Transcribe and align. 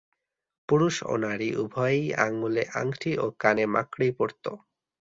পুরুষ 0.69 0.95
ও 1.03 1.13
নারী 1.23 1.49
উভয়েই 1.61 2.05
আঙুলে 2.25 2.63
আঙটি 2.73 3.11
ও 3.17 3.25
কানে 3.41 3.65
মাকড়ি 3.73 4.09
পরত। 4.17 4.45